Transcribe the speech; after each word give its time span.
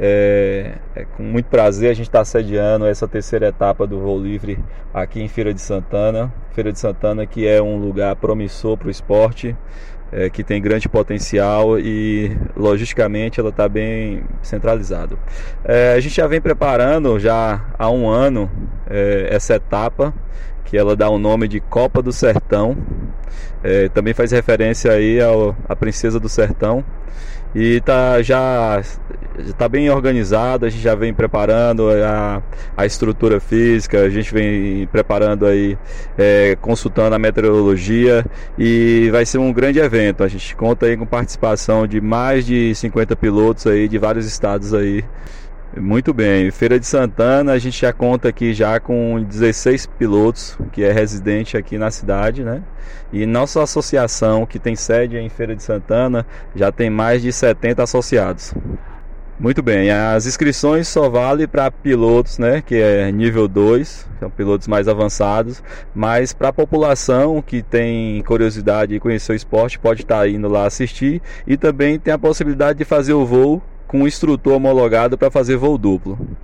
É, 0.00 0.74
é, 0.94 1.04
com 1.16 1.24
muito 1.24 1.46
prazer 1.46 1.90
a 1.90 1.94
gente 1.94 2.06
está 2.06 2.24
sediando 2.24 2.86
essa 2.86 3.08
terceira 3.08 3.48
etapa 3.48 3.84
do 3.84 3.98
voo 3.98 4.20
livre 4.20 4.56
aqui 4.94 5.20
em 5.20 5.28
Feira 5.28 5.52
de 5.52 5.60
Santana. 5.60 6.32
Feira 6.52 6.72
de 6.72 6.78
Santana 6.78 7.26
que 7.26 7.46
é 7.46 7.60
um 7.60 7.76
lugar 7.76 8.14
promissor 8.16 8.76
para 8.76 8.88
o 8.88 8.90
esporte, 8.90 9.56
é, 10.12 10.30
que 10.30 10.44
tem 10.44 10.62
grande 10.62 10.88
potencial 10.88 11.78
e 11.78 12.36
logisticamente 12.56 13.40
ela 13.40 13.50
está 13.50 13.68
bem 13.68 14.22
centralizada. 14.40 15.16
É, 15.64 15.94
a 15.94 16.00
gente 16.00 16.14
já 16.14 16.26
vem 16.26 16.40
preparando 16.40 17.18
já 17.18 17.66
há 17.78 17.90
um 17.90 18.08
ano 18.08 18.50
é, 18.88 19.28
essa 19.30 19.54
etapa 19.54 20.14
que 20.64 20.76
ela 20.76 20.94
dá 20.94 21.08
o 21.08 21.18
nome 21.18 21.48
de 21.48 21.60
Copa 21.60 22.02
do 22.02 22.12
Sertão. 22.12 22.76
É, 23.64 23.88
também 23.88 24.14
faz 24.14 24.30
referência 24.30 24.92
aí 24.92 25.20
ao, 25.20 25.56
à 25.68 25.74
Princesa 25.74 26.20
do 26.20 26.28
Sertão 26.28 26.84
e 27.54 27.80
tá 27.80 28.20
já 28.22 28.82
está 29.46 29.68
bem 29.68 29.88
organizado, 29.90 30.66
a 30.66 30.70
gente 30.70 30.82
já 30.82 30.94
vem 30.94 31.14
preparando 31.14 31.88
a, 31.90 32.42
a 32.76 32.86
estrutura 32.86 33.40
física, 33.40 34.00
a 34.00 34.10
gente 34.10 34.32
vem 34.32 34.86
preparando 34.86 35.46
aí, 35.46 35.78
é, 36.16 36.56
consultando 36.60 37.14
a 37.14 37.18
meteorologia 37.18 38.24
e 38.58 39.08
vai 39.12 39.24
ser 39.24 39.38
um 39.38 39.52
grande 39.52 39.78
evento. 39.78 40.24
A 40.24 40.28
gente 40.28 40.54
conta 40.56 40.86
aí 40.86 40.96
com 40.96 41.06
participação 41.06 41.86
de 41.86 42.00
mais 42.00 42.44
de 42.44 42.74
50 42.74 43.14
pilotos 43.16 43.66
aí 43.66 43.88
de 43.88 43.98
vários 43.98 44.26
estados 44.26 44.74
aí. 44.74 45.04
Muito 45.76 46.14
bem, 46.14 46.50
Feira 46.50 46.80
de 46.80 46.86
Santana, 46.86 47.52
a 47.52 47.58
gente 47.58 47.82
já 47.82 47.92
conta 47.92 48.30
aqui 48.30 48.54
já 48.54 48.80
com 48.80 49.22
16 49.22 49.86
pilotos 49.98 50.58
que 50.72 50.82
é 50.82 50.90
residente 50.90 51.58
aqui 51.58 51.76
na 51.76 51.90
cidade, 51.90 52.42
né? 52.42 52.62
E 53.12 53.26
nossa 53.26 53.62
associação 53.62 54.46
que 54.46 54.58
tem 54.58 54.74
sede 54.74 55.18
em 55.18 55.28
Feira 55.28 55.54
de 55.54 55.62
Santana 55.62 56.26
já 56.56 56.72
tem 56.72 56.88
mais 56.88 57.20
de 57.20 57.30
70 57.30 57.82
associados. 57.82 58.54
Muito 59.40 59.62
bem, 59.62 59.88
as 59.88 60.26
inscrições 60.26 60.88
só 60.88 61.08
vale 61.08 61.46
para 61.46 61.70
pilotos, 61.70 62.38
né, 62.38 62.60
que 62.60 62.74
é 62.74 63.12
nível 63.12 63.46
2, 63.46 64.04
são 64.18 64.28
pilotos 64.28 64.66
mais 64.66 64.88
avançados, 64.88 65.62
mas 65.94 66.32
para 66.32 66.48
a 66.48 66.52
população 66.52 67.40
que 67.40 67.62
tem 67.62 68.20
curiosidade 68.24 68.94
de 68.94 69.00
conhecer 69.00 69.30
o 69.30 69.36
esporte, 69.36 69.78
pode 69.78 70.02
estar 70.02 70.22
tá 70.22 70.28
indo 70.28 70.48
lá 70.48 70.66
assistir 70.66 71.22
e 71.46 71.56
também 71.56 72.00
tem 72.00 72.12
a 72.12 72.18
possibilidade 72.18 72.78
de 72.78 72.84
fazer 72.84 73.12
o 73.12 73.24
voo 73.24 73.62
com 73.86 74.00
um 74.00 74.08
instrutor 74.08 74.54
homologado 74.54 75.16
para 75.16 75.30
fazer 75.30 75.56
voo 75.56 75.78
duplo. 75.78 76.18